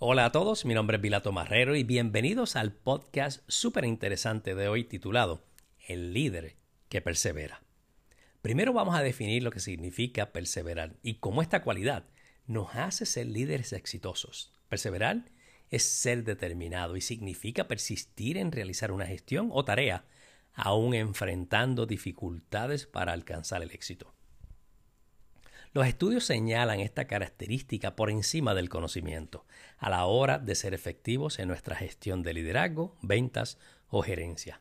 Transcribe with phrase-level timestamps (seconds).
[0.00, 4.66] Hola a todos, mi nombre es Vilato Marrero y bienvenidos al podcast súper interesante de
[4.66, 5.44] hoy titulado
[5.86, 6.56] El líder
[6.88, 7.62] que persevera.
[8.42, 12.06] Primero vamos a definir lo que significa perseverar y cómo esta cualidad
[12.48, 14.52] nos hace ser líderes exitosos.
[14.68, 15.30] Perseverar
[15.70, 20.06] es ser determinado y significa persistir en realizar una gestión o tarea
[20.54, 24.12] aún enfrentando dificultades para alcanzar el éxito.
[25.74, 29.44] Los estudios señalan esta característica por encima del conocimiento
[29.76, 34.60] a la hora de ser efectivos en nuestra gestión de liderazgo, ventas o gerencia.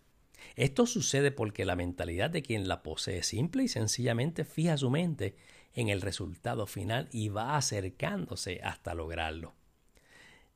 [0.55, 5.35] Esto sucede porque la mentalidad de quien la posee simple y sencillamente fija su mente
[5.75, 9.53] en el resultado final y va acercándose hasta lograrlo.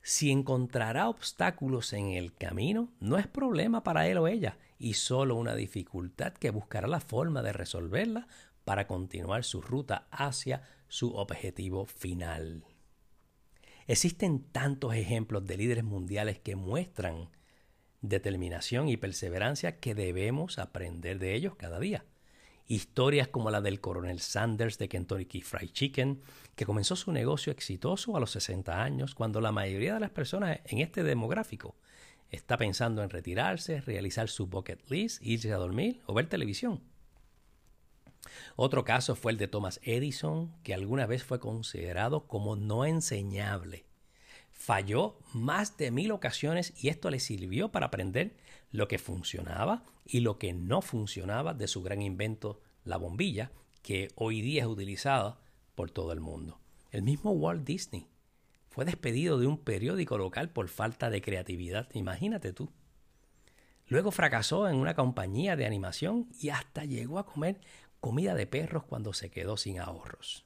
[0.02, 5.36] Si encontrará obstáculos en el camino, no es problema para él o ella y solo
[5.36, 8.28] una dificultad que buscará la forma de resolverla
[8.68, 12.66] para continuar su ruta hacia su objetivo final.
[13.88, 17.30] Existen tantos ejemplos de líderes mundiales que muestran
[18.02, 22.04] determinación y perseverancia que debemos aprender de ellos cada día.
[22.66, 26.20] Historias como la del coronel Sanders de Kentucky Fried Chicken,
[26.56, 30.60] que comenzó su negocio exitoso a los 60 años, cuando la mayoría de las personas
[30.66, 31.78] en este demográfico
[32.32, 36.82] está pensando en retirarse, realizar su bucket list, irse a dormir o ver televisión.
[38.56, 43.86] Otro caso fue el de Thomas Edison, que alguna vez fue considerado como no enseñable.
[44.52, 48.36] Falló más de mil ocasiones y esto le sirvió para aprender
[48.72, 54.10] lo que funcionaba y lo que no funcionaba de su gran invento, la bombilla, que
[54.16, 55.40] hoy día es utilizada
[55.76, 56.60] por todo el mundo.
[56.92, 58.08] El mismo Walt Disney
[58.70, 62.70] fue despedido de un periódico local por falta de creatividad, imagínate tú.
[63.88, 67.60] Luego fracasó en una compañía de animación y hasta llegó a comer
[68.00, 70.46] comida de perros cuando se quedó sin ahorros.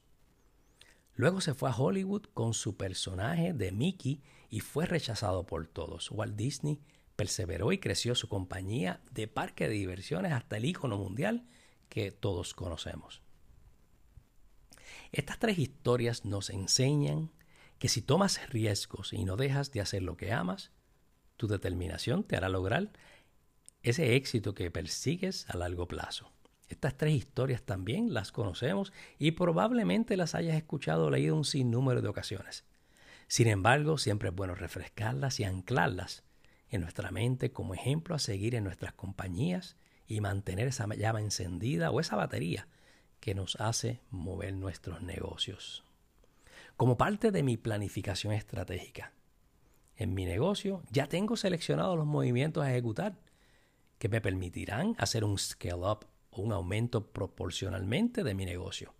[1.14, 6.10] Luego se fue a Hollywood con su personaje de Mickey y fue rechazado por todos.
[6.10, 6.80] Walt Disney
[7.16, 11.46] perseveró y creció su compañía de parque de diversiones hasta el ícono mundial
[11.88, 13.22] que todos conocemos.
[15.12, 17.30] Estas tres historias nos enseñan
[17.78, 20.70] que si tomas riesgos y no dejas de hacer lo que amas,
[21.36, 22.92] tu determinación te hará lograr
[23.82, 26.32] ese éxito que persigues a largo plazo.
[26.72, 32.00] Estas tres historias también las conocemos y probablemente las hayas escuchado o leído un sinnúmero
[32.00, 32.64] de ocasiones.
[33.28, 36.24] Sin embargo, siempre es bueno refrescarlas y anclarlas
[36.70, 41.90] en nuestra mente como ejemplo a seguir en nuestras compañías y mantener esa llama encendida
[41.90, 42.68] o esa batería
[43.20, 45.84] que nos hace mover nuestros negocios.
[46.78, 49.12] Como parte de mi planificación estratégica,
[49.96, 53.18] en mi negocio ya tengo seleccionados los movimientos a ejecutar
[53.98, 56.06] que me permitirán hacer un scale up
[56.40, 58.94] un aumento proporcionalmente de mi negocio.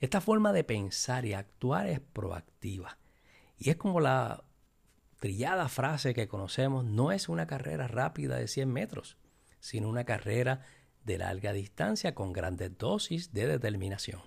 [0.00, 2.98] Esta forma de pensar y actuar es proactiva.
[3.58, 4.44] Y es como la
[5.18, 9.18] trillada frase que conocemos, no es una carrera rápida de 100 metros,
[9.60, 10.62] sino una carrera
[11.04, 14.22] de larga distancia con grandes dosis de determinación.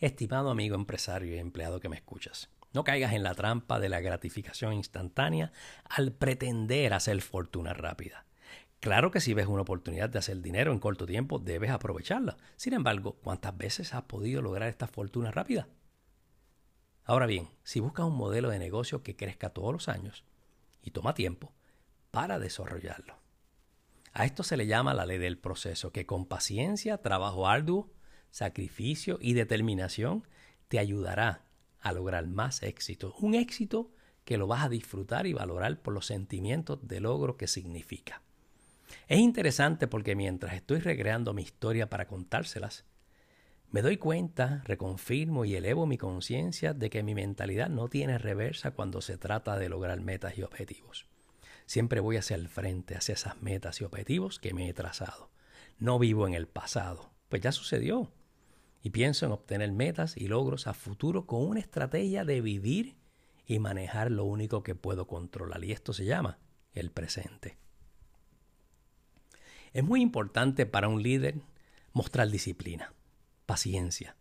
[0.00, 4.00] Estimado amigo empresario y empleado que me escuchas, no caigas en la trampa de la
[4.00, 5.52] gratificación instantánea
[5.84, 8.24] al pretender hacer fortuna rápida.
[8.82, 12.36] Claro que si ves una oportunidad de hacer dinero en corto tiempo, debes aprovecharla.
[12.56, 15.68] Sin embargo, ¿cuántas veces has podido lograr esta fortuna rápida?
[17.04, 20.24] Ahora bien, si buscas un modelo de negocio que crezca todos los años
[20.82, 21.52] y toma tiempo
[22.10, 23.14] para desarrollarlo.
[24.14, 27.92] A esto se le llama la ley del proceso, que con paciencia, trabajo arduo,
[28.32, 30.26] sacrificio y determinación
[30.66, 31.44] te ayudará
[31.78, 33.14] a lograr más éxito.
[33.20, 33.92] Un éxito
[34.24, 38.22] que lo vas a disfrutar y valorar por los sentimientos de logro que significa.
[39.08, 42.84] Es interesante porque mientras estoy recreando mi historia para contárselas,
[43.70, 48.72] me doy cuenta, reconfirmo y elevo mi conciencia de que mi mentalidad no tiene reversa
[48.72, 51.06] cuando se trata de lograr metas y objetivos.
[51.64, 55.30] Siempre voy hacia el frente, hacia esas metas y objetivos que me he trazado.
[55.78, 58.12] No vivo en el pasado, pues ya sucedió.
[58.82, 62.96] Y pienso en obtener metas y logros a futuro con una estrategia de vivir
[63.46, 65.64] y manejar lo único que puedo controlar.
[65.64, 66.38] Y esto se llama
[66.74, 67.56] el presente.
[69.72, 71.36] Es muy importante para un líder
[71.94, 72.92] mostrar disciplina,
[73.46, 74.16] paciencia,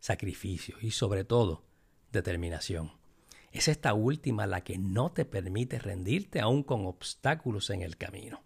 [0.00, 1.64] sacrificio y sobre todo
[2.10, 2.92] determinación.
[3.52, 8.42] Es esta última la que no te permite rendirte aún con obstáculos en el camino.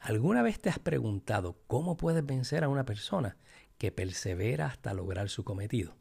[0.00, 3.38] ¿Alguna vez te has preguntado cómo puedes vencer a una persona
[3.78, 5.96] que persevera hasta lograr su cometido?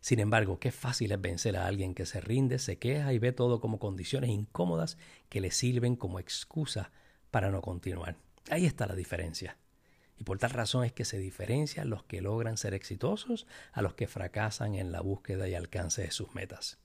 [0.00, 3.32] Sin embargo, qué fácil es vencer a alguien que se rinde, se queja y ve
[3.32, 4.98] todo como condiciones incómodas
[5.30, 6.92] que le sirven como excusa
[7.30, 8.16] para no continuar.
[8.50, 9.56] Ahí está la diferencia.
[10.16, 13.94] Y por tal razón es que se diferencian los que logran ser exitosos a los
[13.94, 16.78] que fracasan en la búsqueda y alcance de sus metas.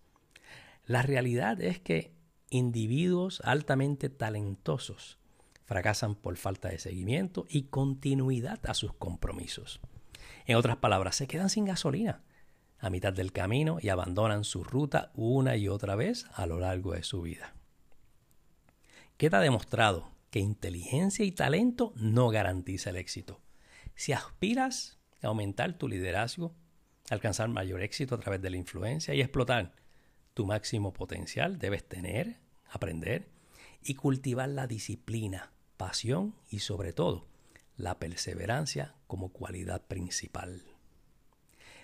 [0.86, 2.14] La realidad es que
[2.50, 5.18] individuos altamente talentosos
[5.66, 9.80] fracasan por falta de seguimiento y continuidad a sus compromisos.
[10.46, 12.22] En otras palabras, se quedan sin gasolina
[12.78, 16.92] a mitad del camino y abandonan su ruta una y otra vez a lo largo
[16.94, 17.56] de su vida.
[19.18, 23.40] Queda demostrado que inteligencia y talento no garantiza el éxito.
[23.94, 26.56] Si aspiras a aumentar tu liderazgo,
[27.12, 29.76] alcanzar mayor éxito a través de la influencia y explotar
[30.34, 33.30] tu máximo potencial, debes tener, aprender
[33.84, 37.28] y cultivar la disciplina, pasión y sobre todo
[37.78, 40.64] la perseverancia como cualidad principal.